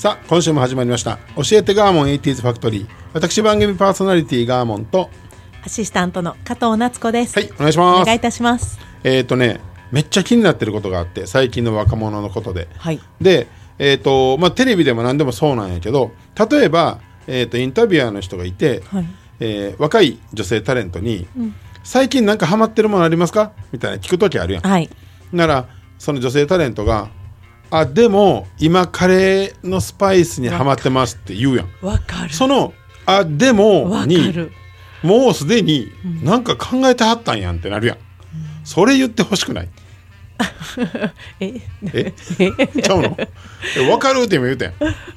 [0.00, 5.10] さあ今週も始まりました教えてガーモン 80s ファクトリー私番組パーソナリティガーモンと
[5.62, 7.38] アシスタントの加藤夏子です。
[7.38, 8.78] はいお願いしますお願いいたします。
[9.04, 9.60] えっ、とね
[9.92, 13.00] めっちゃ気になってることがあって最近の若者のことで、はい。
[13.20, 13.46] で
[13.78, 16.12] えっ、とまあテレビでも何でもそうなんやけど
[16.50, 19.06] 例えば、えー、とインタビュアーの人がいて、はい。
[19.40, 21.26] えー若い女性タレントに、
[21.84, 24.62] 最近なんかハマってるものありますか?」みたいな聞く時あるやん。
[24.62, 24.88] はい。
[25.30, 27.10] ならその女性タレントが
[27.70, 31.86] 「あでも今カレーのスパイスにハマってます」って言うやん。
[31.86, 32.32] わかる。
[32.32, 32.74] その
[33.06, 34.52] 「あでもわ」かにる。
[35.02, 35.90] もうすでに
[36.22, 37.96] なんか考えてはったんやんってなるやん。
[38.64, 39.68] それ言ってほしくない
[41.40, 41.60] え、
[41.92, 42.12] え？
[42.38, 42.82] え？
[42.82, 43.16] ちゃうの？
[43.18, 43.28] え
[43.86, 44.74] 分かるって今言うたやん。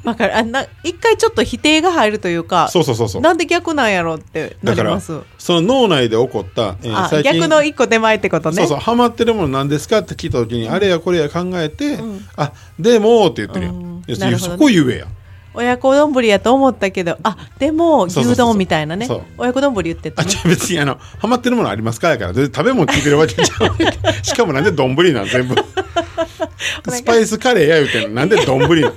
[0.07, 0.37] わかる。
[0.37, 2.67] あ、な、一回ちょっと否定が入るというか。
[2.69, 3.21] そうそうそうそう。
[3.21, 5.19] なんで逆なんやろってなだからります。
[5.37, 8.57] その脳内で起こった、えーあ、最近逆の一個手前ってことね。
[8.57, 11.97] そうそうハマってるもの何ですかって聞いた時に、あれやこれや考えて
[12.35, 15.07] 「あでも」って言ってるやん、うんねそこ言えや
[15.55, 19.07] 親子丼やと思ったけど、あ、でも牛丼みたいなね。
[19.37, 20.41] 親子丼言ってたねあじゃ。
[20.45, 22.09] あ別にあのハマってるものありますか？
[22.09, 25.27] やから全然食べ物聞いてるわけじゃないしかもなんで丼なん？
[25.27, 25.55] 全部
[26.89, 28.59] スパイスカレーや言うてんのなんで丼？
[28.59, 28.93] な ん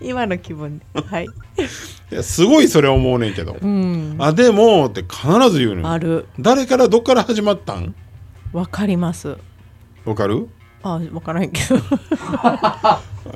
[0.00, 0.84] 今の気分で。
[1.10, 1.24] はい。
[2.12, 4.16] いやすごいそれ思うねんけど、うん。
[4.18, 6.26] あでもって必ず言うのよある。
[6.38, 7.94] 誰からどっから始まったん？
[8.52, 9.36] わかります。
[10.04, 10.48] わかる？
[10.82, 11.76] あ、わからんけど。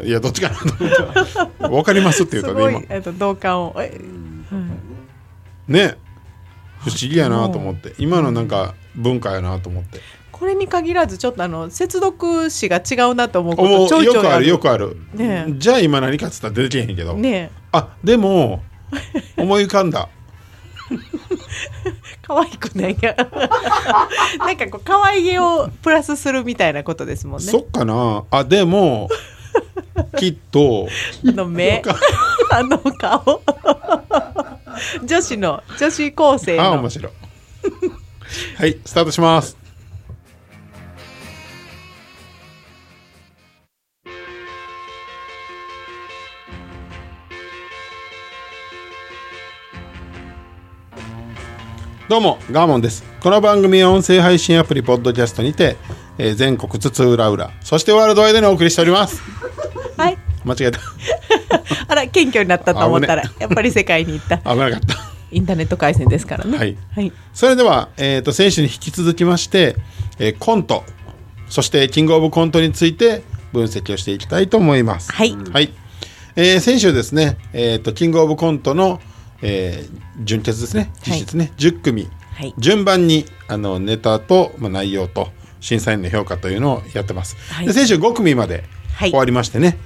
[0.04, 1.68] いやどっちかなと思った。
[1.68, 3.74] わかりますって言うたね、えっと、同感を。
[3.78, 4.76] え今
[5.66, 5.96] ね。
[6.80, 7.94] 不思議やなと思って。
[7.98, 10.00] 今のなんか文化やなと思って。
[10.38, 15.52] これに限らずちょっとあの接続詞が違うなと思うことちょいちょいよくあるよくある、ねえ。
[15.58, 18.62] じゃあ今何かっつったら出てけへんけど、ねあでも
[19.36, 20.08] 思い浮かんだ。
[20.12, 20.14] え
[22.22, 23.16] 可愛くないや。
[24.38, 27.46] なんかこう可愛げをプラスするみたいなことですもんね。
[27.46, 28.24] そっかな。
[28.30, 29.08] あでも
[30.16, 30.88] きっと
[31.26, 31.82] あの目。
[32.50, 33.42] あの顔。
[35.04, 36.62] 女子の女子高生の。
[36.62, 37.12] あ面白い。
[38.56, 39.56] はいスタートします。
[52.08, 53.04] どうもガーモンです。
[53.20, 55.76] この番組は音声配信アプリポッドキャストにて、
[56.16, 59.20] えー全国津々浦々そしてワールドワイドにお送りしております。
[59.20, 59.67] はい
[60.48, 60.80] 間違えた。
[61.88, 64.38] あら謙虚になったと思ったらやっぱり世界に行った。
[64.38, 64.96] 危なかった。
[65.30, 66.56] インターネット回線ですからね。
[66.58, 66.76] はい。
[66.94, 69.76] はい、それでは、えー、と選手に引き続きまして、
[70.18, 70.84] えーコント
[71.48, 73.22] そしてキングオブコントについて
[73.52, 75.12] 分析をしていきたいと思います。
[75.12, 75.36] はい。
[75.52, 75.70] はい。
[76.36, 79.00] えー先週ですね、えー、とキングオブコントの、
[79.42, 80.90] えー準決ですね。
[81.06, 82.54] 実質ね、10組、はい。
[82.58, 85.28] 順番にあのネタと、まあ、内容と
[85.60, 87.36] 審査員の評価というのをやってます。
[87.52, 87.66] はい。
[87.66, 89.10] で先週5組まではい。
[89.10, 89.78] 終わりましてね、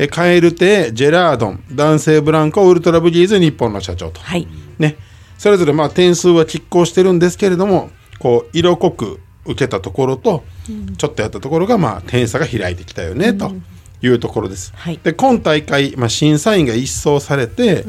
[0.00, 4.20] えーカエル亭ジェラードン男性ブランコウルトラブギーズ日本の社長と。
[4.22, 4.48] はい。
[4.78, 4.96] ね、
[5.36, 10.42] それぞれまあ点数は拮抗してるんですけれどもこう色濃く受けたところと、
[10.96, 13.52] ちょっとやったところがまあ点差が開いてきたよね、と
[14.02, 14.72] いうところです。
[14.74, 14.98] はい。
[15.02, 17.84] で今大会、まあ、審査員が一掃されて、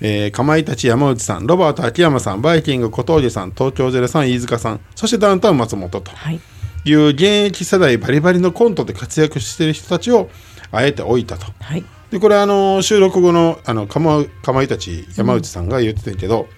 [0.00, 6.40] えーかまいたち山内さんロバート秋山さんバイキング小峠さん東京ゼロさん飯塚さんそしてダウンタウン松本とはい。
[6.84, 10.28] いう現役世代バリバリのコントで活躍している人たちを
[10.72, 11.46] あえて置いたと。
[11.60, 11.84] はい。
[12.10, 16.48] でこれあの収録後のあのかまかまいたち山内さんが言ってたけど、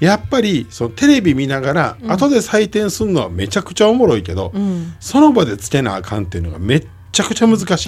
[0.00, 4.94] やっぱりそのテレビ見ながら、後で採点するのはめちゃくちゃおもろいけど、うん。
[5.00, 7.78] その場でつけなあかんっていうのがめっちゃくちゃ難しいって。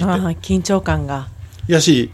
[0.41, 1.27] 緊張感が。
[1.67, 2.11] やし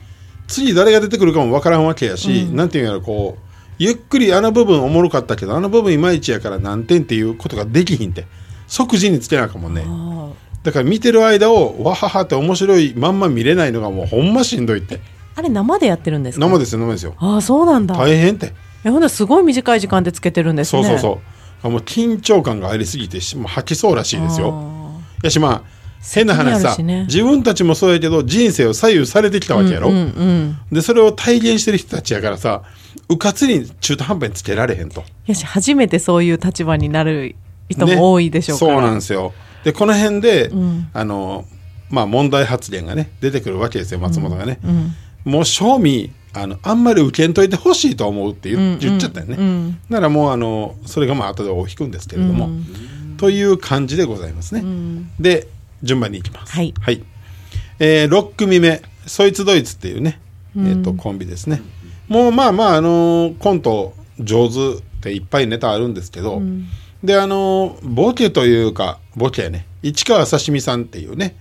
[0.48, 3.42] 次誰が出てくるかもわからんわけやし、なんていうんやろこう
[3.78, 8.26] ゆっくりあの部分おもろかったけどあの部分いまいちやから何点っていうことができひんって。
[8.68, 9.84] 即時につけなあかんもんね。
[9.86, 10.30] あ
[10.68, 15.00] だから見てる間をわははって面白いまんま見れないのがもうほんましんどいって。
[15.34, 16.46] あれ生でやってるんですか？
[16.46, 17.16] 生ですよ生ですよ。
[17.20, 17.96] ああそうなんだ。
[17.96, 18.54] 大変って。
[18.84, 20.84] えほんとすごい短い時間でつけてるんですね。
[20.84, 21.22] そうそうそ
[21.64, 21.68] う。
[21.68, 24.52] あもう緊張感がありすぎてしもう吐きそうらしいですよ。
[24.54, 25.62] あやしまあ
[26.14, 27.06] 変な話さ、ね。
[27.06, 32.64] 自分たちもそうやけど人生を左右されてきたわけやろ、うんうんでそれを体現してる人たちやからさ
[33.08, 35.06] うかつに中途半端につけられへんと。
[35.28, 37.36] やし初めてそういう立場になる
[37.70, 40.90] 人も多いでしょうから、そうなんですよでこの辺で、ん。
[40.94, 41.46] あの
[41.90, 44.68] まあ問題発言がね出てくるわけですよ松本がね、う
[45.30, 45.32] ん。
[45.32, 49.80] もう正味あのあんまり受けんといてほしいと思うって言,、うん言っちゃったよね、うん。
[49.90, 53.18] ならもうあのそれがまあ後で尾を引くんですけれども、うん。
[53.18, 55.10] という感じでございますね、ん。
[55.20, 55.48] で
[55.84, 56.54] 順番にいきます。
[56.54, 56.74] はい。
[57.80, 60.20] えー、6組目そいつドイツっていうね、
[60.56, 61.62] えー、とコンビですね。
[62.08, 66.42] もうまあまああのーコント上手っていっぱいネタあるんですけど、
[67.04, 69.66] であのーボケというかボケやね。
[69.82, 71.36] 市川刺身さんっていうね。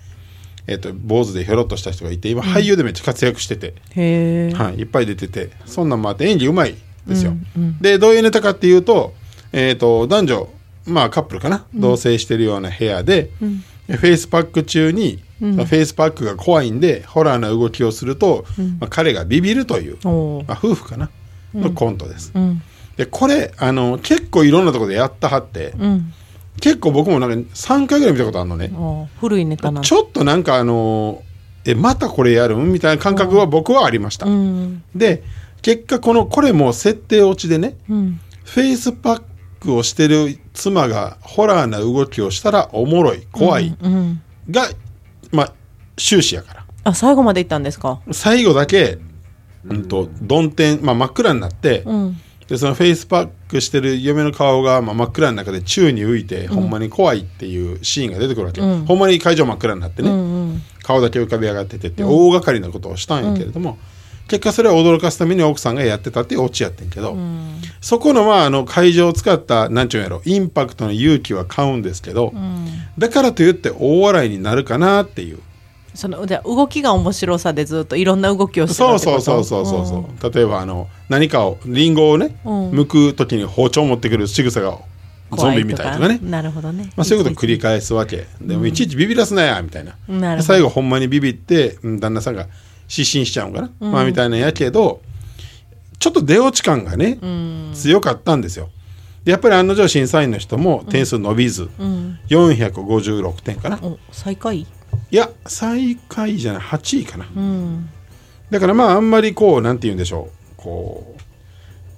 [0.69, 6.75] えっ、と坊主でひょろっとした人がいて今俳優でめっちゃ活躍してて、へえ、はい、いっぱい出ててそんなんもあって演技うまい
[7.06, 7.34] ですよ、
[7.81, 9.14] でどういうネタかっていうと,、
[9.52, 10.49] えー、と男女
[10.84, 18.44] まあカップルかな、同棲してるような部屋で、フェイスパック中に、まあフェイスパックが怖いんでホラーな動きをすると、
[18.81, 19.99] まあ、彼がビビるという、
[20.49, 21.11] まあ、夫婦かな？
[21.55, 22.61] のコントです、うん。
[22.96, 26.12] でこれあの結構いろんなところでやったはって、うん
[26.60, 28.72] 結構僕もなんか3回ぐらい見たことあるのね、
[29.20, 31.22] 古いネタなちょっとなんかあの
[31.64, 34.82] えまたこれやるんみたいな感覚は僕はありました、うん。
[34.94, 35.22] で
[35.62, 38.20] 結果このこれも設定落ちでねうん。
[38.44, 39.22] フェイスパッ
[39.60, 44.68] クをしてる妻がホラーな動きをしたらおもろい怖いうんが、
[45.32, 45.52] まあ
[45.96, 46.64] 終始やから。
[46.84, 48.00] あ最後まで行ったんですか？
[48.12, 48.98] 最後だけ、
[49.64, 58.84] うん、と暗転、まあ、真っ暗になって、うんでそのフェイスパックしてる嫁の顔が、まあ、真っ暗の中で宙に浮いて、ほんまに怖いっていうシーンが出てくるわけ、うん。
[58.84, 60.62] ほんまに会場真っ暗になってね、うんうん。
[60.82, 63.78] 顔だけ浮かび上がっててって大掛かりなことをしたんやけれども、
[64.28, 67.60] 結果それを驚かすために奥さんがやってたっていうオチやってんけど、うん。
[67.81, 72.66] そこのまああの会場を使ったなんちゅうんやろインパクトの勇気は買うんですけど、うん。
[72.96, 75.40] だからといって大笑いになるかなっていう
[75.96, 82.70] そのじゃあ動きが面白さでずっといろんな動きをしてそうそうそうそうそうそう、例えばあの何かをリンゴをね、うん。
[82.70, 84.78] 剥く時に包丁を持ってくる仕草が
[85.31, 86.20] うんゾンビみたいとかね。
[86.22, 86.93] なるほどね。
[86.96, 88.26] まあ、そういうことを繰り返すわけ。
[88.40, 92.46] でもいちいちビビらすなやみたいな、な最後ほんまにビビってうん旦那さんが
[92.87, 95.02] 失神しちゃうんかな、まあみたいなんやけど
[95.99, 97.70] ちょっと出落ち感がね、うん。
[97.75, 98.69] 強かったんですよ。
[99.25, 102.19] でやっぱり案の定審査員の人も点数伸びず、うん。
[102.28, 103.78] 456点かな。
[103.82, 104.66] お最下位？
[105.10, 107.26] いや最下位じゃない8位かな。
[107.34, 107.88] うん。
[108.50, 111.16] だからまああんまりこうなんて言うんでしょうこ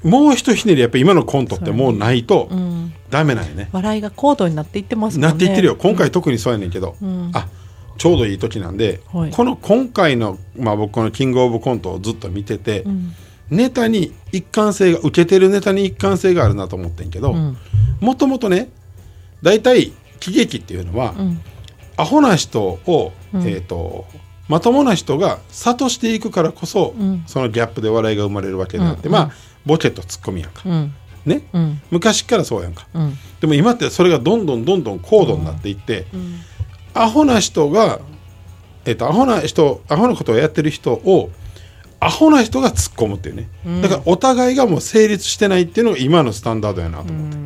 [0.04, 2.92] うもうひとひねりやっぱり今のコントってもうないとうん。
[3.10, 5.28] ダメなんよね、笑いが高度になっていってますもんね。
[5.28, 5.76] なっていってるよ。
[5.76, 7.30] 今回特にそうやねんけど、ん。
[7.32, 7.48] あ
[7.96, 9.30] ちょうどいい時なんで、はい。
[9.30, 13.14] この今回の、まあ、僕このキングオブコントをずっと見てて、うん。
[13.50, 17.56] ネタに一貫性が受けてるネタに一貫性があるなと思ってんけどうん。
[18.00, 18.68] もともとね
[19.42, 21.40] 大体喜劇っていうのは、うん
[21.98, 24.06] アホな人を、えー、と
[24.48, 27.24] まともな人が諭していくからこそ、ん。
[27.26, 29.12] そのギャップで笑いが生まれるわけであって、うん。
[29.12, 29.30] まあ
[29.66, 30.94] ボケとツッコミやんか、うん。
[31.26, 31.82] ね、うん。
[31.90, 32.86] 昔からそうやんか。
[32.94, 33.18] うん。
[33.40, 36.40] でも今ってそれがどんどんどんどん高度になっていって、ん。
[36.94, 38.00] アホな人が、
[38.86, 41.30] えっとアホな人アホなことをやってる人を
[42.00, 43.48] アホな人が突っ込むっていうね、
[43.82, 47.36] だからお互いがもう成立してないっていうのが今のスタンダードやなと思って、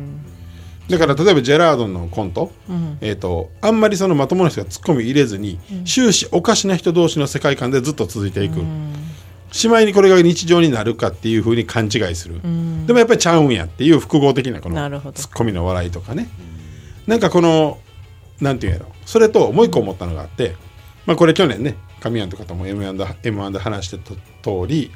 [0.89, 2.97] だから例えばジェラードンのコント、ん。
[3.01, 8.61] えっとあんまりそのまともな人が突っ込み入れずに、終始おかしな人同士の世界観でずっと続いていく、
[9.51, 12.41] しまいにこれが日常になるかっていうふうに勘違いする、
[12.85, 16.27] でもやっぱりちゃうんやっていう複合的なこのツッコミの笑いとかね。
[17.07, 17.77] なんかこの
[18.41, 18.91] なんていうんやろ。
[19.05, 20.55] それともう一個思ったのがあって、
[21.05, 24.91] まあこれ去年ね神谷とかとも M1 で M1 で話してた通り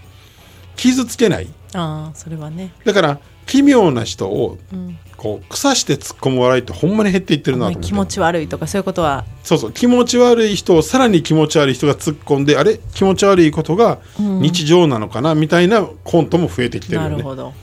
[0.76, 1.48] 傷つけない。
[1.74, 2.74] ああそれはね。
[2.84, 4.98] だから奇妙な人をん。
[5.18, 7.88] こう腐して突っ込む笑いってほんまに減っていってるなと思って。
[7.88, 9.26] 気持ち悪いとかそういうことは？
[9.44, 9.72] そうそう。
[9.72, 12.78] 気持ち悪い人をさらに気持ち悪い人が突っ込んであれ？
[12.94, 17.10] 気持ち悪いことが日常なのかなみたいなコントも増えてきてるよね。
[17.10, 17.54] なるほど。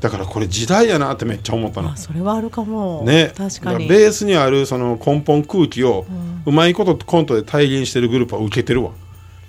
[0.00, 1.92] だからこれ時代やなってめっちゃ思ったの。
[1.92, 3.02] あそれはあるかも。
[3.04, 3.34] ね。
[3.36, 3.86] 確かに。
[3.86, 6.06] ベースにあるその根本空気を
[6.46, 8.92] うまいことコントで体現してるグループは受けてるわ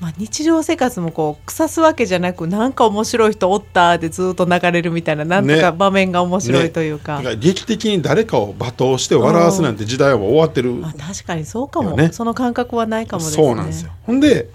[0.03, 5.77] まあ、日常生活もこう腐すわけじゃなくなんか面白い人おったでずっと流れるみたいななんとかね。
[5.77, 10.73] 場面が面白いというか,、だから劇的に誰かを罵倒して笑わすなんて時代はもう終わってる。
[10.73, 12.09] まあ、確かにそうかも、よね。
[12.11, 13.31] その感覚はないかもね。
[13.31, 13.91] そうなんですよ。
[14.05, 14.49] ほんで、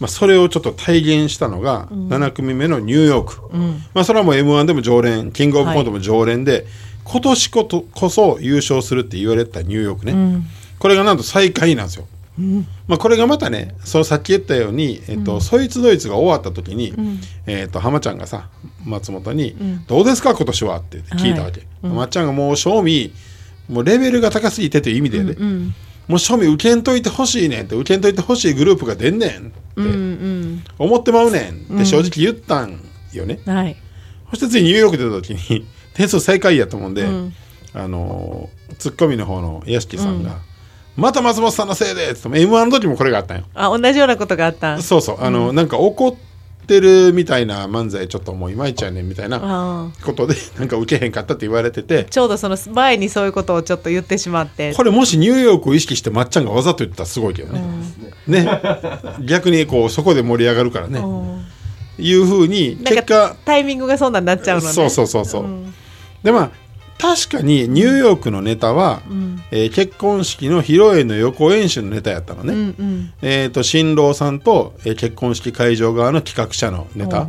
[0.00, 3.56] まあ、それをちょっと体現したのが7組目のニューヨーク、
[3.94, 6.66] まあ、それはもう m 1でも常連キングオブコントも常連で、
[7.04, 10.42] 今年ことこそ優勝するって言われてたニューヨークね、
[10.78, 12.06] これがなんと最下位なんですよ、
[12.86, 16.94] まあ、これがまたねそのさっき言ったように、えっとそいつドイツが終わった時に、
[17.46, 18.48] えっと浜ちゃんがさ
[18.84, 19.54] 松本に、
[19.86, 23.12] どうですか今年は?」って聞いたわけ、まっちゃんがもう正味
[23.68, 25.34] もうレベルが高すぎてという意味でね、
[26.08, 32.80] もう庶民受けんといてほしいねんって受けんといてほしいグループが出んねんってうん思ってまうねんって正直言ったん
[33.12, 33.76] よね、うんはい。
[34.30, 37.34] そして次ニューヨーク出た時に点数最下位やと思うんで、ん。
[37.74, 40.38] あのーツッコミの方の屋敷さんが、
[41.00, 43.44] また松本さんのせいで」っつっても m 1の時もこれがあったんよ。
[43.54, 44.76] あ同じようなことがあった？
[44.76, 45.16] んそうそう。
[45.20, 46.14] あの、なんか怒っ
[46.66, 52.04] てるみたいな漫才ちょっともういまいちやねんみたいなあことで なんか受けへんかったって言われてて。
[52.04, 54.72] ちょうどその前にそういうことをちょっと言ってしまって。
[54.74, 57.62] これもしニューヨークを意識してまっちゃんがわざと言ったらすごいけどね、
[58.28, 58.48] ね。
[59.24, 61.44] 逆にこうそこで盛り上がるからね、うん。
[61.98, 64.72] いうふうに結果かタイミングがそんなんなっちゃうのね。
[64.72, 65.74] そうそうそうそう、ん。
[66.22, 66.50] でまあ
[67.00, 69.42] 確かにニューヨークのネタは、ん。
[69.50, 73.12] えー結婚式の披露宴の予行演習のネタやったのね、うんうん。
[73.22, 77.26] えー、と新郎さんと、えー結婚式会場側の企画者のネタ。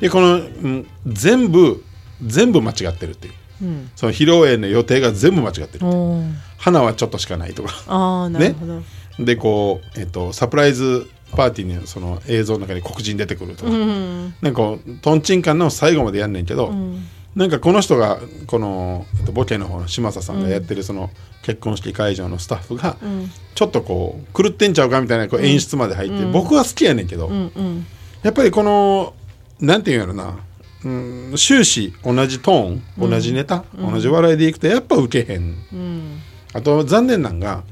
[0.00, 1.84] でこの、うん全部
[2.24, 3.34] 全部間違ってるっていう。
[3.62, 3.90] うん。
[3.94, 5.90] その披露宴の予定が全部間違ってるう。
[6.20, 7.72] ん花はちょっとしかないとか。
[7.86, 8.82] ああなるほど、
[9.18, 14.34] でこう、えっとサプライズパーティーのその映像の中に黒人出てくるとか、うん。
[14.40, 17.06] なんかとんちんかんの最後までやんねんけど、ん
[17.36, 21.10] なんかこの人がこの、えっと、ボケの方の嶋佐さんがやってるその
[21.42, 23.30] 結婚式会場のスタッフが、ん。
[23.54, 27.30] ちょっとこう狂ってんちゃうかみたいなこう演出まで入って、僕は好きやねんけど、
[28.22, 29.14] やっぱりこの
[29.60, 30.38] なんていうんやろな
[30.84, 35.42] うん終始同じトーン同じネタ、同じ笑いでいくとやっぱ受けへん。
[35.72, 36.18] うん。
[36.52, 37.64] あと残念なんが、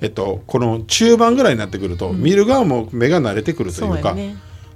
[0.00, 4.16] えっと、この中盤ぐらいになってくると、見る側も目が慣れてくるというか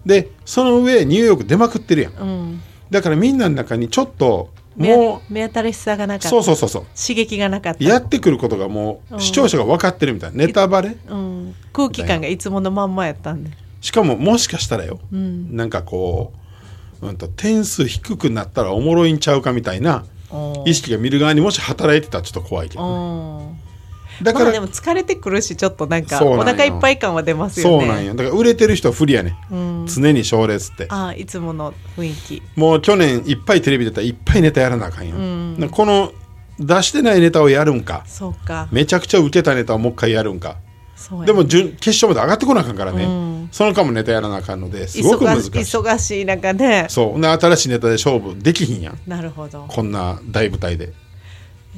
[0.06, 6.28] でその上ニューヨーク出まくってるやんだからみんなの中にちょっと目も目新しさがなかった。
[6.28, 6.82] うそうそうそうそう。
[7.00, 7.84] 刺激がなかった。
[7.84, 10.46] やってくることがもう視聴者が分かってるみたいな。
[10.46, 10.96] ネタバレ。
[11.08, 13.50] うん、空気感がいつものまんまやったんで。
[13.80, 15.54] しかももしかしたらよ、ん。
[15.54, 16.32] なんかこ
[17.02, 20.04] う、うん、と点数低くなったらおもろいんちゃうかみたいな
[20.64, 23.59] 意識が見る側にもし働いてたらちょっと怖いけうど、ね、ん
[24.22, 27.78] だから、まあでも疲れてくるしちょっとなんかお腹いっぱい感は出ますよね。
[27.80, 28.14] そうなんよ。
[28.14, 29.86] だから売れてる人は不利やね、うん。
[29.86, 30.86] 常に賞レースって。
[30.88, 32.42] ああいつもの雰囲気。
[32.56, 35.54] もう去年いっぱいテレビ出たらいっぱいネタやらなあかんよ、ん。
[35.54, 36.12] だからこの
[36.58, 38.02] 出してないネタをやるんか。
[38.06, 38.68] そうか。
[38.70, 40.56] めちゃくちゃ受けたネタをもう一回やるんか。
[40.96, 43.48] そうやでも準決勝まで上がってこなあかんからね、うん。
[43.50, 45.50] その間もネタやらなあかんのですごく難しい。
[45.50, 46.86] 忙しい中で。
[46.90, 47.20] そう。
[47.20, 48.98] で新しいネタで勝負できひんやん。
[49.06, 49.64] なるほど。
[49.66, 50.92] こんな大舞台で。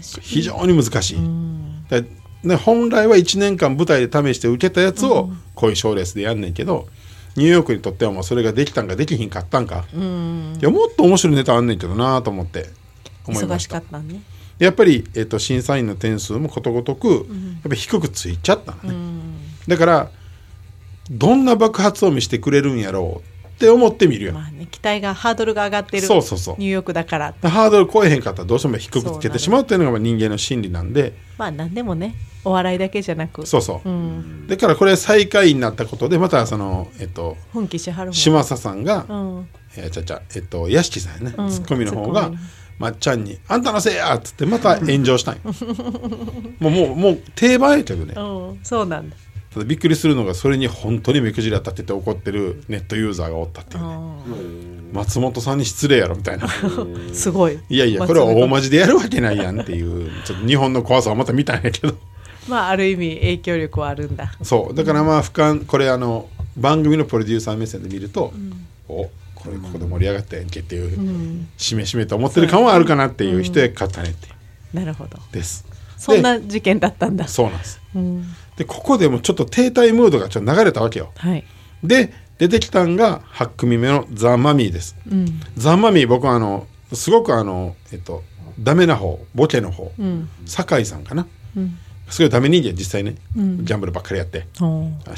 [0.01, 1.87] 非常に難しい、うん。
[1.89, 1.99] だ
[2.43, 6.89] ね、本来は1年間舞台で試して受けたやつをこういう賞レースでやんねんけど
[7.37, 10.59] ニューヨークにとってはもうそれができたんかできひんかったんか、うん。
[10.61, 12.67] いやもっと面白いネタあんねんけどなと思って
[13.27, 14.23] 思いまし忙したかったね
[14.59, 17.17] やっぱり、えっと審査員の点数もことごとく、やっ
[17.65, 19.35] ぱり低くついちゃったのね、
[19.67, 20.11] だから
[21.11, 26.57] どんな爆発を見せてくれるんやろうって思ってみるよ、まあね期待がハードルが上がってるそうそうそう。
[26.59, 27.35] ニューヨークだから。
[27.43, 31.13] ハードル超えへんかったらどうしても低くつけてしまうっていうのがまあ人間の心理なんで。
[31.39, 33.47] まあ何でもねお笑いだけじゃなく。
[33.47, 34.47] そうそう、うん。
[34.49, 39.49] だからこれ最下位になったことでまたそのえっと奮起しはる嶋佐さんが、うん。
[39.77, 41.51] えーちゃちゃえっと屋敷さんやね、うん。
[41.51, 42.33] ツッコミの方が
[42.79, 45.41] まっちゃんに「あんたのせいや!」っつってまた炎上したんよ。
[46.59, 48.15] もうもうもう定番やけどね。
[48.17, 48.61] うん。
[48.63, 49.17] そうなんだ
[49.53, 54.83] ただびっくりするのがそれに本当に目くじら立てて怒ってるネットユーザーがおったっていうね。
[54.93, 56.47] 松本さんに失礼やろみたいな。
[56.47, 57.59] う んすごい。
[57.69, 60.11] いやいやこれは大マジでやるわけないやんっていう。
[60.25, 61.95] ちょっと日本の怖さをまた見たんやけど。
[62.49, 64.33] まあある意味影響力はあるんだ。
[64.43, 64.75] そう。
[64.75, 68.33] だからまあ俯瞰これあの番組のプロデューサー目線で見ると、
[68.89, 71.49] おこれここで盛り上がったやんけっていう、うん。
[71.57, 74.29] しめしめと思ってる感はあるかなっていう人やかったねって
[74.73, 75.19] なるほど。
[75.31, 75.67] です
[76.03, 77.29] そんな事件だったんだ。
[77.29, 77.81] そうなんです。
[77.95, 78.25] うん。
[78.57, 81.13] でここでもちょっと停滞ムードがちょっと流れたわけよ。
[81.17, 81.45] はい。
[81.85, 84.97] で出てきたんが8組目のザ・マミーです。
[85.09, 85.41] うん。
[85.57, 88.25] ザ・マミー僕はあのすごくあのえっと
[88.59, 90.29] ダメな方ボケの方、うん。
[90.45, 91.29] 酒井さんかな。
[91.57, 91.79] うん。
[92.09, 93.65] すごいダメ人間実際ね、うん。
[93.65, 94.47] ギャンブルばっかりやって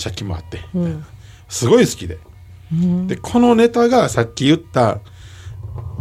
[0.02, 0.86] 借金もあって、う。
[0.86, 1.04] ん
[1.48, 2.18] すごい好きで。
[2.72, 3.06] うん。
[3.06, 5.00] でこのネタがさっき言った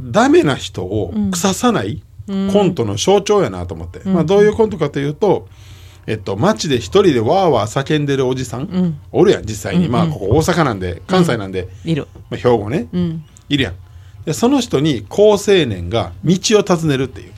[0.01, 5.47] ダメな人を腐さないコントの象徴やなと思って、まあ、どういうコントかというと、
[6.07, 8.99] えっと、街で一人でわーわー叫んでるおじさん、ん。
[9.11, 12.07] おるやん実際に、まあここ大阪なんで関西なんで、いる。
[12.29, 13.25] まあ、兵庫ね、うん。
[13.49, 13.73] いるやん。
[14.25, 17.33] でその人に好青年が道を尋ねるっていう。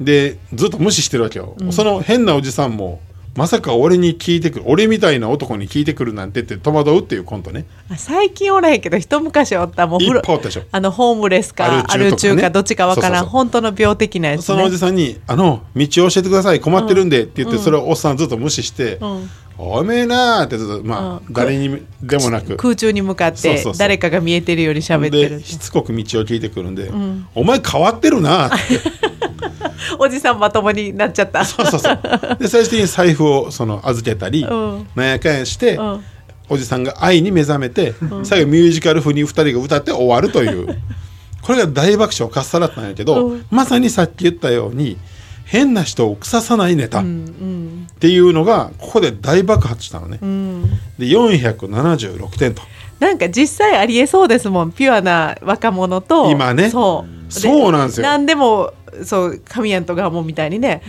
[0.00, 3.00] でずっと無視してるわけよ、その変なおじさんも
[3.34, 7.64] まさか俺に聞いてくる俺みたいな男に聞いてくるなんてって戸惑うっていうコントね。
[7.90, 10.64] あ最近おらへんけど一昔おったもういっ風呂ぱいおったでしょ。
[10.70, 14.42] あのホームレスかアアルル中とかどっちかわからん本当の病的なやつね。
[14.44, 19.30] そのおじさんに「あの道を教えてください困ってるんで」って言って、それをおっさんずっと無視して「うん
[19.62, 21.32] おめえな」ってずっとまあ、うん。
[21.32, 22.56] 誰にでもなく。
[22.56, 23.74] 空中に向かってそうそうそう。
[23.78, 26.90] 誰かが見えてるように喋ってるでしつこく道を聞いてくるんで
[27.34, 28.56] 「お前変わってるな」って。
[29.98, 31.44] おじさんまともになっちゃった。
[31.44, 31.98] そうそうそう。
[32.38, 34.86] で最終的に財布をその預けたり、うん。
[34.94, 36.00] なんやかんやして、うん。
[36.48, 40.78] おじさんが愛に目覚めて、最後ミュージカル風に2人が歌って終わるという。
[41.42, 43.46] これが大爆笑かっさらったんやけど、うん。
[43.50, 44.96] まさにさっき言ったように
[45.52, 47.00] 変な人を腐さないネタ。
[47.00, 47.86] っうん。
[48.00, 50.18] ていうのがここで大爆発したのね。
[50.22, 50.28] うん。
[50.28, 50.32] う
[50.64, 52.62] んで476点と
[53.02, 54.72] なんか実際ありえそうですもん。
[54.72, 56.30] ピュアな若者と。
[56.30, 56.70] 今ね。
[56.70, 57.32] そう。
[57.32, 58.06] そうなんですよ。
[58.06, 58.72] 何でも
[59.04, 60.82] そう神谷とガーモンみたいにね、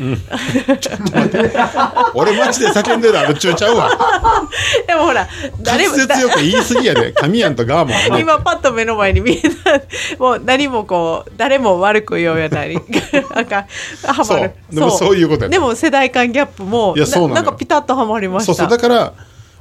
[2.13, 3.89] 俺マジで叫んでるあるっちゃうわ。
[4.85, 5.27] でもほら
[5.61, 7.13] 誰滑も舌よく言い過ぎやで。
[7.17, 9.81] 神やんとガーモ今パッと目の前に見えた。
[10.19, 12.75] もう何もこう誰も悪く言うようなに。
[13.33, 13.65] なんか
[14.05, 14.25] ハマる。
[14.25, 14.51] そう。
[14.69, 17.35] でもそういうことやでも世代間ギャップもいやそうなのよ。
[17.35, 18.53] なんかピタッとはまりました。
[18.53, 18.69] そうそう。
[18.69, 19.13] だから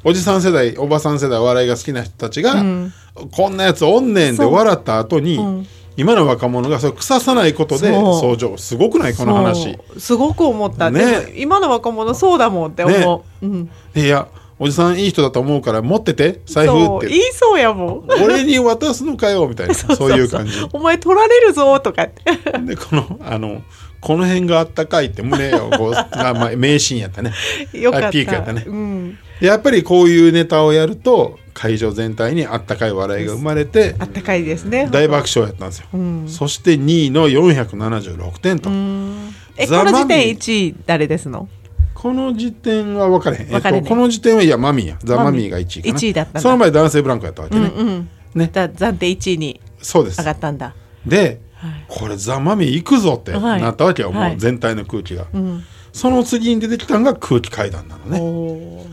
[0.04, 2.92] おじさん世代おばさん世代お笑いが好きな人たちが、ん。
[3.30, 5.66] こんなやつおんねんで笑った後に、ん。
[5.96, 8.20] 今の若者がそれ腐さないことでそう。
[8.20, 9.14] 相乗すごくない？
[9.14, 9.78] この話。
[9.98, 11.32] すごく思った、ね。
[11.36, 14.28] 今の若者そうだもんって思う、うん、いや
[14.58, 17.06] おじさんいい人だと思うから持ってて財布そう。
[17.06, 18.04] 言いってそうやもん。
[18.24, 19.74] 俺に渡すのかよみたいな。
[19.76, 20.52] そういう感じ。
[20.72, 22.04] お前取られるぞとか。
[22.04, 23.62] っ てでこのあの
[24.00, 27.32] この辺があったかいって胸をこう が、まあ、名シーンやったね。
[27.72, 28.08] よかった。
[28.08, 28.64] あピークやったね。
[28.66, 36.28] うん、でやっぱりこういうネタをやると会場全体にあったかい笑いが生まれてあったかいですね大爆笑やったんですよ、ん。
[36.28, 39.34] そして2位の476点と、うん。
[39.56, 41.48] えザこの時点マミィ1位誰ですの？
[41.94, 44.98] この時点は分かれへん、分かれへんえっと、この時点はいやマミーや。
[45.04, 45.94] ザ・マミーが1位かな。
[45.94, 48.08] 1位だったその前男性ブランコやったわけね、うんうん。
[48.34, 48.50] ね。
[48.52, 50.18] だ暫定1位にそうです。
[50.18, 50.74] 上がったんだ。
[51.06, 51.84] で、はい。
[51.88, 53.62] これザ・マミー行くぞってはい。
[53.62, 54.34] なったわけよ、もはい。
[54.34, 55.62] う全体の空気が、うん。
[55.92, 58.86] その次に出てきたのが空気階段なのね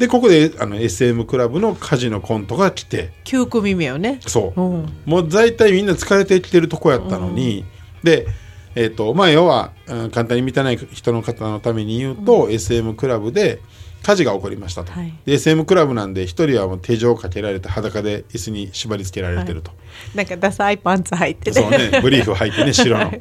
[0.00, 3.12] でここであの SM クラブのカジノコントが来て。
[3.24, 4.18] 9組目よね。
[4.26, 4.92] そう、うん。
[5.04, 7.66] もう大体みんな疲れてきてるとこやったのに、
[8.02, 8.26] で
[8.74, 13.60] えっ、とまあ要は、うん簡単に見てない人の方のために言うと、SM クラブで
[14.02, 15.12] 火事が起こりましたと、はい。
[15.26, 19.70] で SM クラブなんで一人はもう手錠をかけられて裸で椅子に縛り付けられてると、
[20.14, 22.00] なんかダサいパンツ履いてそうね。
[22.00, 23.20] ブリーフ履いてね白の、 はい。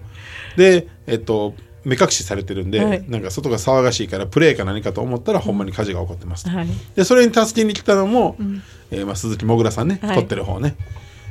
[0.55, 3.05] でえっ、と目隠しされてるんで、はい。
[3.07, 6.67] なんか外が騒がしいからプレーか何かと思ったらほんまに火事が起こってますと、はい。
[6.95, 8.35] でそれに助けに来たのも、
[8.91, 10.15] えーまあ、鈴木もぐらさんね、はい。
[10.17, 10.75] 撮ってる方ね、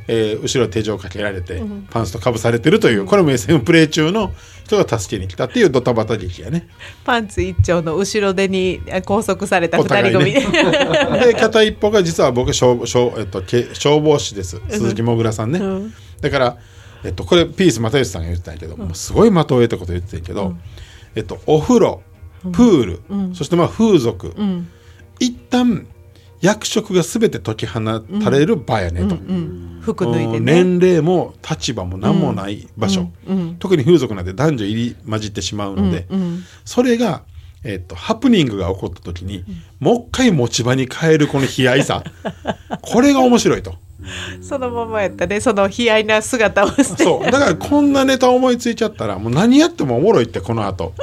[0.08, 4.32] えー後ろ手錠かけられて、パンツとかぶされてるというこれも SM プレイ中の
[4.64, 6.68] 人が助けに来たっていうドタバタ劇やね。
[7.04, 11.24] パンツ一丁の後ろ手にあ拘束された二お互い人組、ね。
[11.24, 14.60] で片一方が実は僕消消,、えっと、け消防士です。
[14.68, 15.94] 鈴木もぐらさんね、うん。
[16.20, 16.56] だから、
[17.04, 20.54] えっと、これピース又吉さんが言ってたんやけど、もうすごい的を得たこと言ってたんやけど、
[21.14, 22.02] えっと、お風呂
[22.52, 24.68] プール、そしてまあ風俗、うん。
[25.20, 25.86] 一旦
[26.40, 27.80] 役職が全て解き放
[28.22, 29.16] たれる場やねと。
[30.40, 37.22] 年齢も立場も何もない場所、うん特に風俗なんて男女入り混じってしまうので、うんそれが、
[37.64, 39.44] えっとハプニングが起こった時に、
[39.80, 42.04] もう一回持ち場に変えるこの悲哀さ。
[42.82, 43.74] これが面白いと
[44.40, 45.40] そのままやったね。
[45.40, 47.04] その悲哀な姿をして。
[47.04, 47.24] そう。
[47.24, 50.94] だからこんなネタ思いついちゃったらもう何やってもおもろいってこの後。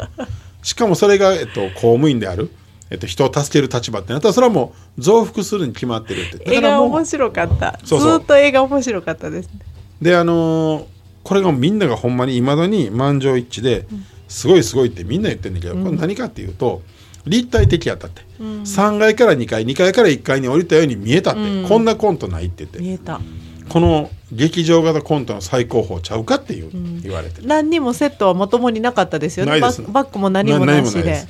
[0.63, 2.49] しかもそれが、えっと、公務員である、
[2.89, 6.55] えっと、人を助ける立場ってなったらそれはもう増幅するに決まってるって。
[6.55, 7.79] 映画面白かった。
[7.83, 8.19] そうそう。
[8.19, 9.59] ずっと映画面白かったですね。
[10.01, 10.85] であのー
[11.25, 13.87] これがみんながほんまにいまだに満場一致で
[14.27, 16.83] すごいすごいってみんな言ってんだけど、これ何かっていうと
[17.25, 22.79] 立体的やったって、3階から2階2階から1階に降りたように見えたって、こんなコントないって言って。
[22.79, 23.19] 見えた。
[23.69, 27.47] この劇場型コントの最高峰ちゃうかっていう、言われてる。
[27.47, 29.39] 何にもセットはまともになかったです。
[29.39, 31.25] よねバッグも何もななしで。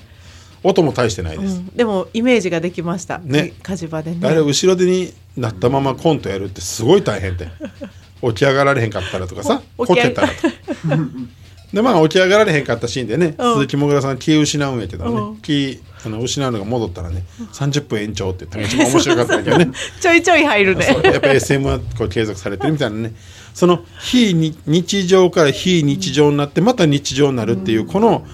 [0.63, 1.67] 音も大してないです、うん。
[1.67, 3.19] でもイメージができました。
[3.19, 3.53] ね。
[3.61, 4.27] 火事場でね。
[4.27, 7.47] あれ後ろ手になったままコントやるってすごい大変って。
[8.21, 10.33] 起き上がられへんかったらとかさこけたらと
[11.73, 13.53] でまあ起き上がられへんかったシーンでね、うん。
[13.55, 15.37] 鈴木もぐらさん気失うんやけどね、うん。
[15.37, 19.71] 気あの失うのが戻ったらね30分延長って言ったのが一番面白かったけどね。
[19.99, 20.85] ちょいちょい入るね。
[21.03, 23.13] やっぱり SM はこう継続されてるみたいなね。
[23.53, 28.25] その非に日常から非日常になってまた日常になるっていうこの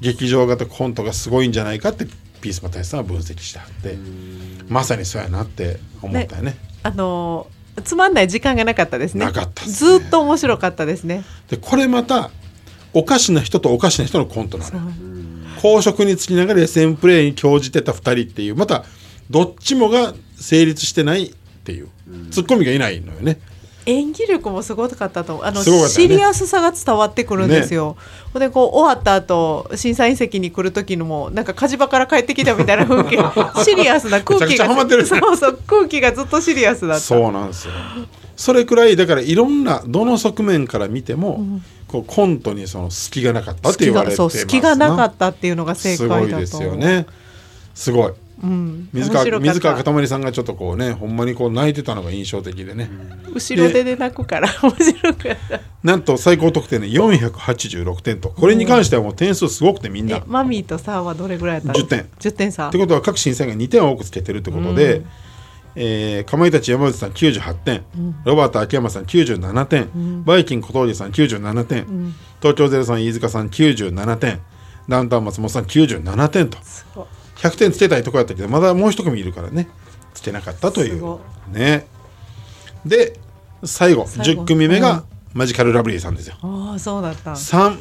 [0.00, 2.06] 劇場型コントがすごいんじゃないかって
[2.40, 3.98] ピース・マタイさんは分析してはって
[4.68, 6.56] まさにそうやなって思ったよね。
[6.82, 9.24] あのーつまんない時間がなかったですね。
[9.24, 9.70] なかったね。
[9.70, 11.24] ずっと面白かったですね。
[11.48, 12.30] でこれまた
[12.92, 14.76] おかしな人とおかしな人のコントなの。
[14.76, 14.82] よ
[15.60, 18.84] 公職につきながら SM プレイに興じてた2人っていうまた
[19.28, 21.88] どっちもが成立してないっていう
[22.30, 23.38] ツッコミがいないのよね
[23.90, 25.88] 演技力もすごかったとあの、ね。
[25.88, 27.96] シリアスさが伝わってくるんですよ、
[28.32, 35.08] ほんでこう終わった後審査員席に来る時のもなんか火事場から帰ってきたみたいな雰囲気シリアスな空気がってるね。
[35.08, 37.00] そうそう空気がずっとシリアスだった。
[37.00, 37.74] そうなんですよ。
[38.36, 41.44] それくらいだからいろんなどの側面から見ても、
[41.88, 47.06] こうコントにその隙がなかったって言われてますそう隙がなかったっていうのが正す解だとごいですよね。
[47.74, 52.90] すごいうん、水川水川かたまりさんがちょっとこうねほんまにこう泣いてたのが印象的でね、
[53.34, 55.60] 後ろ手で泣くから面白かった。
[55.82, 58.30] なんと最高得点で486点と。
[58.30, 62.08] これに関してはもう点数すごくてみんな、えマミーとサーはどれぐらいだった10点。
[62.18, 62.68] 10点差。
[62.68, 65.02] ってことは各審査員が2点多くつけてるってことで、
[65.76, 67.84] えーかまいたち山内さん98点、
[68.24, 74.40] ロバート秋山さん97点、バイキン小峠さん97点、東京ゼロさん飯塚さん97点。
[74.88, 76.58] ダウンタウン松本さん97点と。
[76.62, 77.06] すごい
[77.40, 79.68] 100点つけたいとこやったけどまだもう一組いるからね。
[80.14, 81.18] つけなかったという。
[81.52, 81.86] ね。
[82.84, 83.18] で
[83.64, 84.42] 最後最後。
[84.42, 86.36] 10組目がマジカルラブリーさんですよ。
[86.42, 87.32] ああそうだった。
[87.32, 87.78] 3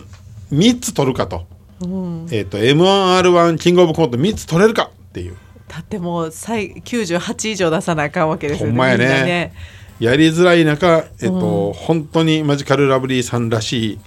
[0.51, 1.45] 3つ取るかと,、
[1.81, 2.27] うん。
[2.31, 5.35] えっと m 1 r 1キングオブコント3つ取れるかっていう。
[5.67, 9.05] だってもう最98以上出さなあかんわけですよねほんまやね。
[9.05, 9.53] ね。
[9.99, 13.99] やりづらい中、えっと本当にマジカルラブリーさんらしい、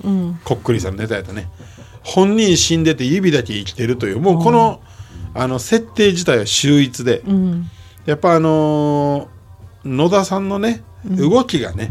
[0.45, 1.49] こっくりさんのネタやったね。
[2.03, 4.81] 本人死んでて指だけ生きてるというもうこの,、
[5.35, 7.71] あの設定自体は秀逸で、うん。
[8.07, 9.43] やっぱあのー
[9.85, 11.91] 野田さんのね動きがね、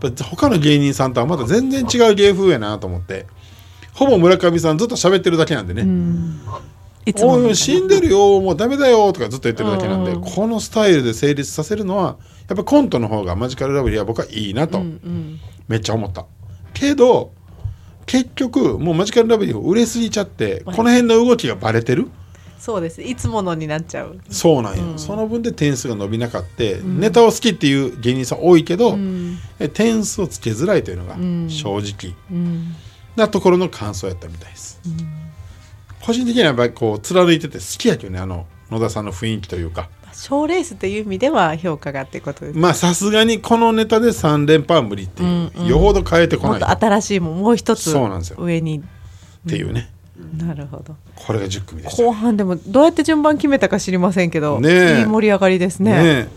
[0.00, 3.26] やっぱ他の芸人さんとはまた全然違う芸風やなと思って
[3.92, 5.82] ほぼ村上さんずっと喋ってるだけなんでね、
[7.04, 12.16] いつもみたいなおい死んでるよもうダメだよとかずっと言ってるだけなんで、このスタイルで成立させるのは
[12.48, 14.82] やっぱコントの方がマジカルラブリーは僕はいいなと、
[15.68, 16.24] めっちゃ思った。
[16.72, 17.34] けど
[18.06, 22.08] 結局もうマジカルラブリーを売れすぎちゃってこの辺の動きがバレてる
[22.58, 23.02] そうです。
[23.02, 24.18] いつものになっちゃう。
[24.30, 28.98] そうなんよ、その分で点数が伸びなかって、ネタを好きっていう芸人さん多いけど、
[29.58, 31.14] え点数をつけづらいというのが
[31.48, 32.74] 正直、うん。
[33.18, 34.80] なところの感想やったみたいです、
[36.00, 39.88] 個人的にはやっぱりこう貫いてて好きやけどねあの野田さんの雰囲気というか。
[40.12, 46.56] 賞レースという意味では評価がってことですまあさすがにこのネタで3連覇は無理っていう、よほど変えてこない。
[46.56, 48.38] っもっと新しいもんもう一つそうなんですよ。
[48.40, 48.82] 上に。
[49.46, 49.90] ていうね、
[50.36, 50.96] なるほど。
[51.14, 54.98] これが10組でした後半でもどうやって順番決めたか知りませんけど、ねえ。
[55.00, 55.92] いい盛り上がりですね。
[55.92, 56.28] ねえ。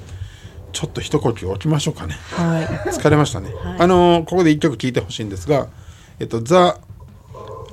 [0.72, 2.14] ちょっと一呼吸置きましょうかね。
[2.32, 2.66] はい。
[2.92, 5.68] 疲れましたね、あのーここで一曲聴いてほしいんですが
[6.20, 6.78] えっとザ・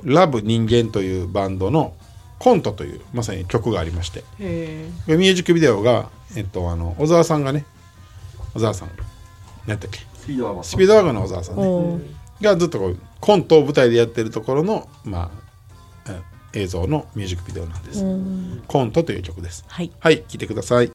[0.03, 1.93] ラブ人間というバンドの
[2.39, 4.23] コントというまさに曲がありまして。
[4.39, 7.65] へミュージックビデオが、えっと、あの小沢さんがね
[8.53, 8.89] 小沢さん。
[9.67, 9.99] 何やったっけ？
[10.15, 11.55] スピードワゴンスピードワゴンの小沢さん
[11.99, 12.05] ね。
[12.41, 15.48] がずっとこうコントを舞台でやってるところの、まあ、え
[16.53, 18.03] 映像のミュージックビデオなんです、
[18.67, 19.65] コントという曲です。
[19.67, 19.91] はい。
[19.99, 20.91] はい聴いてください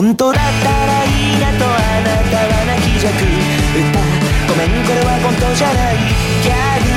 [0.00, 1.68] 本当だったらいいなとあ
[2.00, 4.00] なたは泣きじゃく歌
[4.48, 5.96] ごめんこれは本当じゃない。
[6.42, 6.89] ギャグ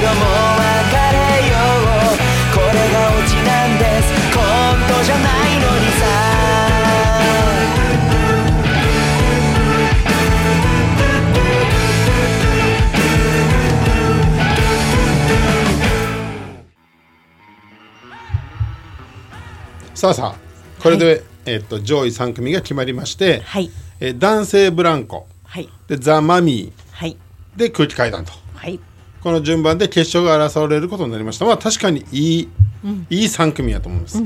[0.00, 1.54] ーだけどもう別れよ
[2.14, 2.18] う。
[2.54, 4.06] これがオチなんです。
[4.34, 4.42] コン
[4.86, 6.06] トじゃないのにさ。
[19.94, 23.70] さあさあこれで、えっと上位3組が決まりまして、はい。
[24.00, 25.26] えー男性ブランコ。
[25.44, 25.68] はい。
[25.88, 27.16] でザ・マミはい。
[27.56, 28.32] ーで空気階段と。
[28.54, 28.78] はい
[29.22, 31.44] この順番で決勝が争われることになりました。
[31.44, 32.48] まあ確かにいい、
[33.10, 34.22] いい3組やと思います、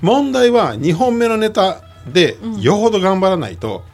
[0.00, 3.84] 問題は2本目のネタでよほど頑張らないと,、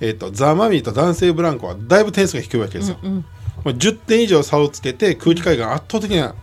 [0.00, 3.22] えー、とザ・マミーと男性ブランコはだいぶ点数が低いわけですよ、も
[3.64, 6.34] う10点以上差をつけて空気階段が圧倒的な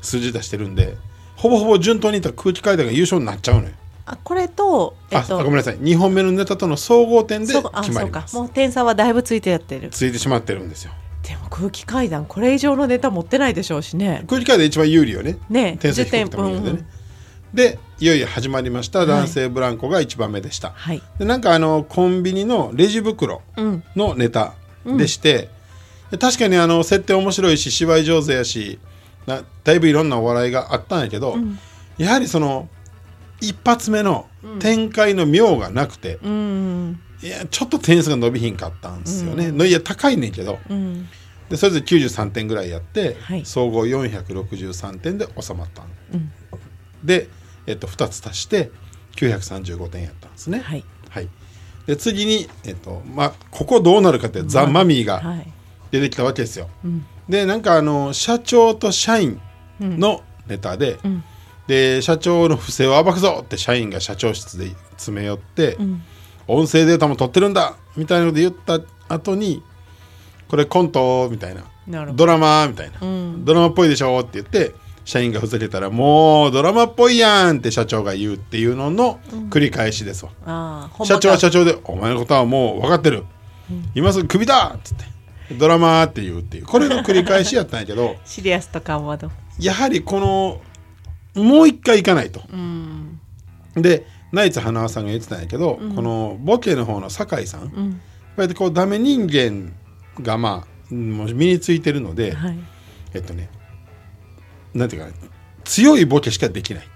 [0.00, 0.96] 数字出してるんで
[1.36, 3.74] ほぼほぼ順当にいったら空気階段が優勝になっちゃうのよ。
[4.04, 5.78] あこれとえあっとごめんなさい。
[5.78, 8.44] 2本目のネタとの総合点で決まりますそうか。
[8.44, 9.90] もう点差はだいぶついてやってる。
[9.90, 10.92] ついてしまってるんですよ
[11.22, 14.24] でも空気階段これ以上のネタ持ってないでしょうしね。
[14.26, 15.38] 空気階段一番有利よね。
[15.48, 16.86] ね点数低くてもいいのでね、
[17.54, 19.06] でいよいよ始まりました。
[19.06, 21.02] 男性ブランコが1番目でした、はい。
[21.18, 23.84] でなんかあのコンビニのレジ袋うん。
[23.94, 24.54] のネタ
[24.84, 25.48] でして、
[26.10, 28.80] で確かにあの設定面白いし芝居上手やし
[29.26, 31.36] なだいぶいろんなお笑いがあったんやけど、
[31.98, 32.68] やはりその
[33.40, 34.26] 一発目の
[34.58, 40.58] 展開の妙がなくて、うんいやちょっと点数が伸びひんかったんですよね、のいや高いねんけど。
[40.68, 41.08] うん。
[41.48, 43.44] でそれぞれ93点ぐらいやって、はい。
[43.44, 45.86] 総合463点で収まったん、
[47.04, 47.28] で、
[47.66, 48.70] えっと、2つ足して
[49.16, 50.60] 935点やったんですね。
[50.60, 50.84] はい。
[51.10, 51.28] はい、
[51.86, 55.52] で次に、えっとまあ、ここどうなるかってザ・マミーがはい。
[55.92, 56.68] 出てきたわけですよ。
[57.28, 59.40] でなんかあの社長と社員
[59.78, 60.98] のネタで,、
[61.68, 65.76] で社長の不正を暴くぞって社員が社長室で詰め寄って、
[66.46, 69.62] 音声データも取ってるんだみたいなので言った後に
[70.48, 71.64] これコントみたいな。
[72.14, 73.00] ドラマみたいな、
[73.38, 74.72] ドラマっぽいでしょって言って
[75.04, 79.18] 社員がふざけたらもうドラマっぽいやんって社長が言うっていうのの
[79.50, 80.30] 繰り返しですわ。
[80.46, 83.24] ああ社長は社長長で「お前のことはもう分かってる、
[83.96, 85.04] 今すぐクビだ!」っつって。
[85.58, 86.66] ドラマーって言うっていう。
[86.66, 90.60] これの繰り返しやったんやけど シリアスと緩和のやはりこの
[91.42, 92.42] もう一回行かないと。
[93.74, 97.76] でナイツ花輪さんが言ってたんやけど、このボケの方の酒井さん、こ
[98.38, 99.72] うやってこうダメ人間
[100.20, 102.58] がまあもう身についてるので、はい。
[103.14, 103.50] えっとね
[104.74, 105.14] なんていうかな
[105.64, 106.88] 強いボケしかできない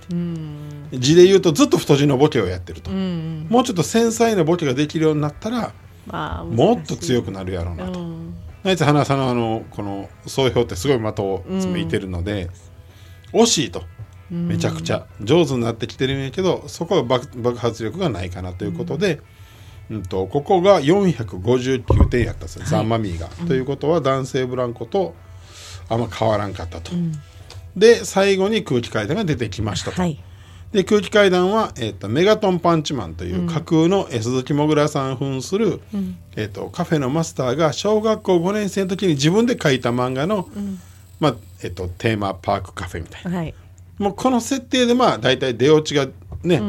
[0.93, 5.73] 字で言うとずっと太字のボケをやってると、うんもうちょっと繊細なボケができるようになったら
[6.07, 8.01] まあもっと強くくなるやろうなと。
[8.01, 12.51] んナイツ花さんのあのこの総評ってすごい的を詰めいてるので、
[13.33, 13.85] 惜しいと
[14.31, 15.07] めちゃくちゃ。
[15.21, 19.21] 上手になってきてるんやけどそこは爆爆発力がないかなということで、
[19.91, 20.03] うん。
[20.03, 23.29] とここが459点やったんですよ、ザンマミーが。
[23.47, 25.15] ということは男性ブランコと
[25.89, 26.93] あんま変わらんかったと。
[27.77, 30.01] で最後に空気階段が出てきましたと。
[30.01, 30.23] はい。
[30.73, 35.81] で空気階段は、えー、とメガトンパンチマンという架空のえー鈴木もぐらさん扮する、
[36.35, 40.49] えー、とカフェのマスターが小学校5年生の時に自分で書いた漫画の、
[41.21, 43.39] まあえー、とテーマパークカフェみたいな。
[43.39, 43.55] はい
[43.99, 46.07] もうこの設定でまあ大体出落ちが
[46.43, 46.63] ね、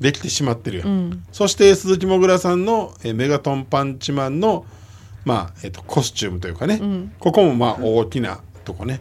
[0.00, 0.84] できてしまってるよ、
[1.32, 4.66] そして鈴木もぐらさんの、えーメガトンパンチマンの、
[5.24, 6.80] まあえー、とコスチュームというかね、
[7.18, 9.00] ここもまあ大きなとこね、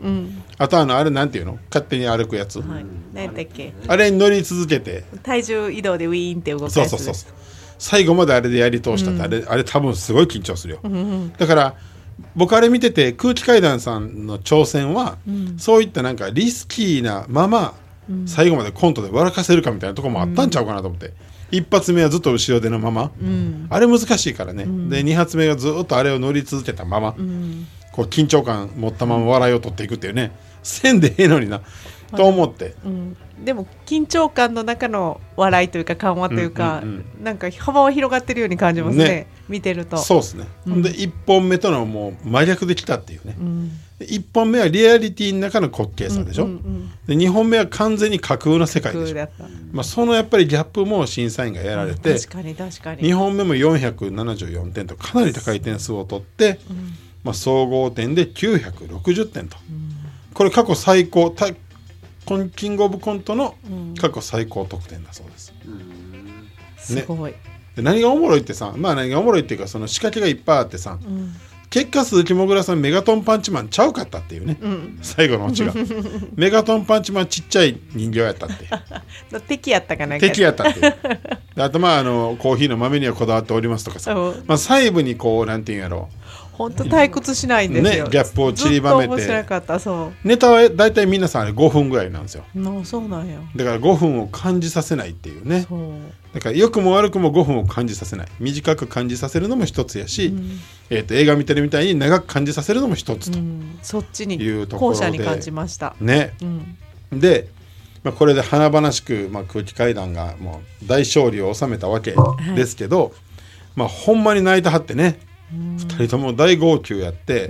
[0.58, 1.58] あとあのあれなんていうの？
[1.70, 2.86] 勝手に歩くやつ、はい。
[3.14, 3.74] 何やっけ？
[3.88, 5.06] あれに乗り続けて。
[5.24, 6.74] 体重移動でウィーンって動くやつ。
[6.74, 7.34] そうそうそう
[7.80, 10.80] 最後まであれでやり通したって、あれあれ多分すごい緊張するよ、
[11.38, 11.76] だから
[12.36, 15.18] 僕あれ見てて空気階段さんの挑戦は、
[15.58, 17.74] そういったなんかリスキーなまま、
[18.26, 21.14] 最後までコントで笑かせるかみたいなところもあったんちゃうかなと思って、
[21.52, 23.12] 一発目はずっと後ろでのまま、
[23.70, 27.14] あれ難しいからね、で二発目がずっとあれを乗り続けたまま、
[27.92, 30.32] こう緊張感持ったまま笑いを取っていくっていうね。
[30.64, 31.62] せんでええのにな、
[32.16, 39.28] と思って、うんでも緊張感の中の笑いというか緩和というか、うんうんなんか幅は広がってるように感じますねね。
[39.48, 39.96] 見てると。
[39.96, 43.70] そうですね、で1本目とのもう真逆できたっていうね、ん。
[43.98, 46.48] で1本目はリアリティの中の滑稽さでしょ、
[47.08, 49.30] で2本目は完全に架空の世界でしょ、
[49.72, 53.04] まあ、そのやっぱりギャップも審査員がやられて、確かに確かに。
[53.04, 56.60] 2本目も474点とかなり高い点数を取って、
[57.24, 59.56] まあ、総合点で960点と、
[60.34, 61.48] これ過去最高た
[62.26, 63.56] このキングオブコントの
[64.00, 65.54] 過去最高得点だそうです。
[66.78, 67.34] すごい、
[67.76, 71.00] で何がおもろいってさまあ何がおもろいっていうかその仕掛けがいっぱいあってさ、
[71.74, 74.58] 結果鈴木もぐらさんメガトンパンチマンちゃうかったっていうね、
[75.02, 75.74] 最後のオチが。
[76.38, 78.70] メガトンパンチマンちっちゃい人形やったって
[79.48, 80.96] 敵やったかな敵やったっていう。
[81.56, 84.34] であとまああのコーヒーの豆にはこだわっておりますとかさ、う。
[84.34, 86.10] んまあ、細部にこうなんていうんやろ
[86.54, 89.16] 本当退屈しないんですよ、ねギャップを散りばめて。
[89.16, 90.28] ずっと面白かったそう。
[90.28, 92.44] ネタは大体皆さんあれ5分ぐらいなんですよ。
[92.54, 93.40] なそうなんや。
[93.56, 95.68] だから5分を感じさせないっていうね。
[96.34, 98.28] だから良くも悪くも5分を感じさせない。
[98.40, 100.34] 短く感じさせるのも一つやし、
[100.90, 103.80] えー、と映画見てるみたいに長く感じさせるのも一つと、うん。
[103.82, 105.00] そっちにいうところで。
[105.00, 106.34] 後者に感じました、ね。
[107.12, 107.48] うん、で、
[108.04, 112.16] まあ、これで華々しく、まあ、空気階段がもう大勝利を収めたわけ
[112.56, 113.14] ですけど、
[113.76, 115.20] まあほんまに泣いたはってね、
[115.78, 117.50] 二人とも大号泣やって、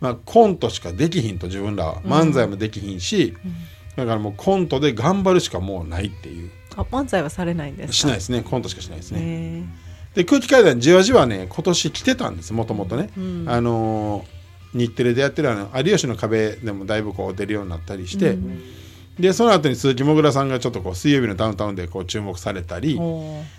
[0.00, 2.02] まあ、コントしかできひんと自分らは。
[2.02, 3.34] 漫才もできひんし、
[3.96, 6.50] だからもうコントで頑張るしかもうないっていう。
[6.76, 7.92] あ漫才はされないんですか？
[7.92, 8.42] しないですね。
[8.42, 9.20] コントしかしないですね。
[9.20, 9.64] ね
[10.14, 13.10] で空気階段じわじわね今年来てたんですもともとね、
[13.46, 14.42] あのー
[14.74, 18.38] 日テレでやってるあの「有吉の壁」でもだいぶこう出るようになったりして、
[19.18, 22.98] でその後に鈴木もぐらさんがちょっとこう水曜日のダウンタウンでこう注目されたり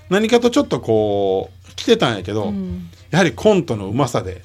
[0.10, 2.90] 何かとちょっとこう来てたんやけど、ん。
[3.12, 4.44] やはりコントのうまさで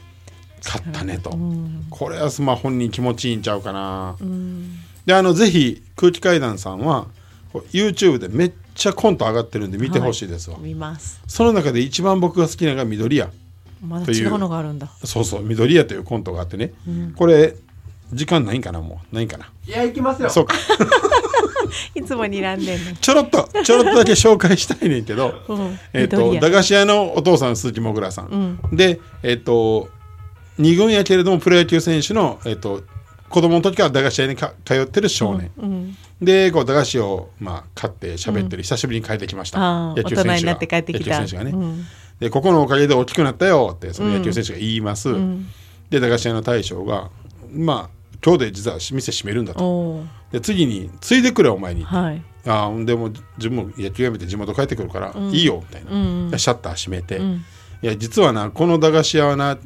[0.65, 1.87] 勝ったねと、うん。
[1.91, 4.79] これはまあ本人気持ちいいんちゃうかな、うん。
[5.07, 7.07] であのぜひ空気階段さんは
[7.73, 11.21] YouTube でめっちゃコント上がってるんで見てほしいですわ、見ます。
[11.27, 13.31] その中で一番僕が好きなのが緑屋
[13.81, 14.89] まだ違うのがあるんだ。
[15.05, 16.73] そうそう緑屋というコントがあってね、
[17.17, 17.55] これ
[18.13, 19.15] 時間ないんかなもう。
[19.15, 19.51] ないんかな。
[19.67, 20.31] いや行きますよ。
[20.31, 20.55] そうか。
[21.95, 25.79] いつも睨んでんねちょろっとちょろっとだけ紹介したいねんけど、うん。
[25.93, 29.89] えっ、と緑屋駄菓子屋のお父さん鈴木もぐらさん、でえっ、と
[30.59, 32.83] 二軍やけれどもプロ野球選手のえっ、と
[33.29, 39.59] 子供の時から駄菓子屋にか通ってる少年、でこう駄菓子を、まあ、買って喋ってる、久しぶりに帰ってきました。
[39.61, 41.21] あー大人になって帰ってきた。
[41.21, 41.85] 野球選手がね、うん。
[42.21, 45.15] でここのおかげで大きくなったよってその野球選手が言います、
[45.91, 47.11] で駄菓子屋の大将が
[47.53, 50.03] まあ今日で実は店閉めるんだと。
[50.33, 52.23] で次に「ついでくれお前に」はい。
[52.47, 57.21] ああでも自分も野球やめて地元帰ってくるから、いいよみたいな、でシャッター閉めて、
[57.83, 59.59] いや実はなこの駄菓子屋はな、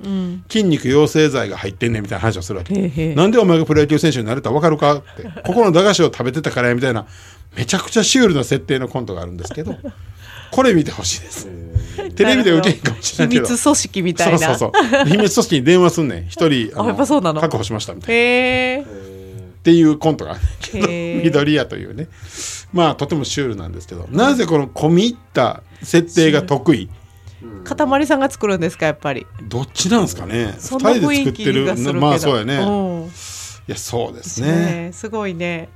[0.50, 2.74] 筋肉養成剤が入ってんねんみたいな話をするわけ。
[2.74, 4.96] へなんでお前がプロ野球選手になれたら分かるか？
[4.96, 5.22] って。
[5.46, 7.06] ここの駄菓子を食べてたからやみたいな
[7.56, 9.76] めちゃくちゃシュールな設定のコントがあるんですけど
[10.50, 11.48] これ見てほしいです
[12.16, 13.46] テレビで受けへんかもしれないけど。
[13.46, 14.38] 秘密組織みたいな。
[14.38, 15.04] そうそうそう。
[15.08, 16.26] 秘密組織に電話すんねん。
[16.28, 17.40] 一人あやっぱそうなの？
[17.40, 18.14] 確保しましたみたいな。
[18.14, 18.18] へ
[18.78, 18.84] え
[19.60, 20.36] っていうコントが
[20.74, 22.08] 緑屋というね。
[22.72, 24.06] まあとてもシュールなんですけど。
[24.10, 26.88] なぜこの込み入った設定が得意？
[27.64, 29.26] かたまりさんが作るんですかやっぱり。
[29.42, 30.54] どっちなんですかね？
[30.58, 32.54] そんな二人で作ってるがするけどまあそうやね。
[32.54, 33.04] いうん。
[33.68, 34.48] やそうですね。
[34.48, 34.90] ね。
[34.92, 35.68] すごいね。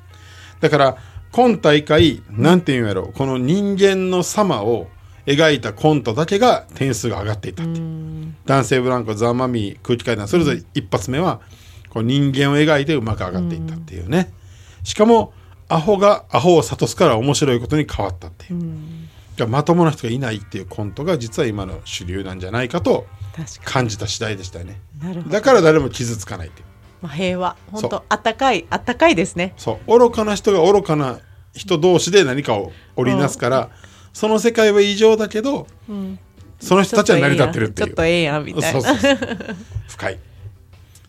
[0.60, 0.96] だから
[1.32, 4.88] 今大会なんていうんやろこの人間の様を
[5.26, 7.80] 描いたコントだけが点数が上がっていったって
[8.46, 10.52] 男性ブランコザ・マミー空気階段それぞ。
[10.52, 11.40] れ一発目は
[11.90, 14.32] こう人間を描いてうまく上がっていったっていうね。
[14.84, 15.32] しかも
[15.68, 18.70] アホがアホを諭すから面白いことに変わったっていう、だか
[19.38, 23.06] らまともな人がいないっていうコントが実は今の主流なんじゃないかと
[23.64, 24.80] 感じた次第でしたよね。
[24.94, 25.32] になるほど。
[25.32, 26.66] だから誰も傷つかないっていう。
[27.02, 27.56] まあ平和。
[27.72, 29.54] 本当あったかいあったかいですね。
[29.56, 29.98] そう。
[29.98, 31.18] 愚かな人が愚かな
[31.52, 33.70] 人同士で何かを織りなすから、
[34.16, 35.66] その世界は異常だけど、
[36.58, 37.88] その人たちは成り立ってるっていう。
[37.88, 38.80] ちょっとええやんみたいな。
[38.80, 39.18] そうそうそう。
[39.88, 40.18] 深い。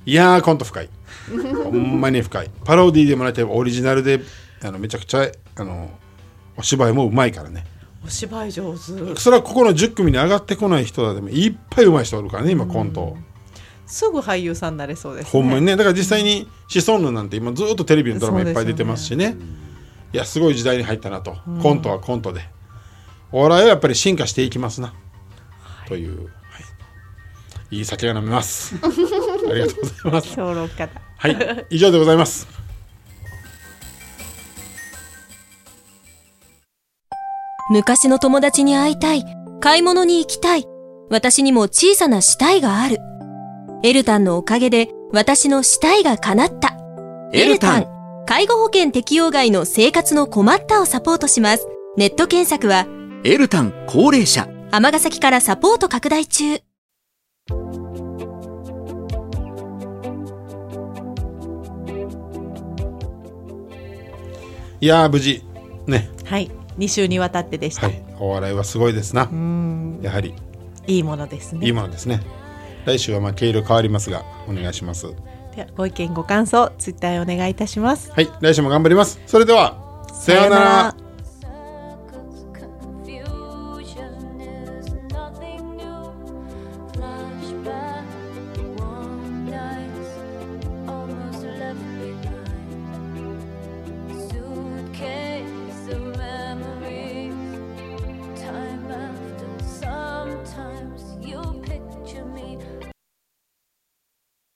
[0.06, 0.90] いやーコント深い。
[1.64, 2.52] ほんまに深い。
[2.66, 4.20] パロディーでもなければオリジナルで
[4.62, 5.90] あのめちゃくちゃあの
[6.58, 7.64] お芝居もうまいからね。
[8.06, 9.16] お芝居上手。
[9.16, 13.04] それはここの10組に上がってこない人はでもいっぱいうまい人おるからね今コント。
[13.04, 13.18] を、
[13.86, 15.32] すぐ俳優さんになれそうですね。
[15.32, 15.78] ほんまにね。
[15.78, 19.38] だから実際にシソンヌなんて今ずっとテレビのドラマいっぱい出てますしね。
[20.12, 22.42] いやすごい時代に入ったなと、コントはコントで
[23.38, 24.94] お笑いはやっぱり進化していきますな、
[25.88, 26.30] という、は
[27.70, 32.48] い、いい酒が飲めます ありがとうございます評論家だはい以上でございます
[37.70, 39.26] 昔の友達に会いたい。
[39.60, 40.64] 買い物に行きたい。
[41.10, 42.98] 私にも小さな死体がある。
[43.84, 46.78] エルタンのおかげで私の死体が叶った。
[47.34, 47.86] エルタン
[48.26, 51.68] 介護保険適用外の生活の困ったをサポートします。
[51.98, 52.88] ネット検索は
[53.24, 54.48] エルタン高齢者。
[54.72, 56.54] 尼崎からサポート拡大中。
[56.54, 56.62] い
[64.82, 65.44] やー無事。
[65.88, 66.10] ね。
[66.26, 66.52] はい。
[66.78, 68.06] 2週にわたってでした、はい。
[68.20, 69.24] お笑いはすごいですな。
[69.24, 70.00] うん。
[70.04, 70.36] やはり。
[70.86, 71.66] いいものですね。
[71.66, 72.22] いいものですね。
[72.86, 75.08] 来週はまあ毛色変わりますがお願いします。
[75.56, 78.12] ではご意見ご感想ツイッターへお願いいたします。
[78.12, 78.30] はい。
[78.42, 79.20] 来週も頑張ります。
[79.26, 81.07] それではさようなら